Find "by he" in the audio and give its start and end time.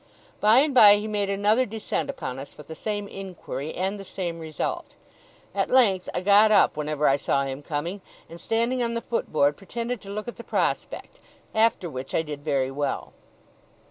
0.73-1.07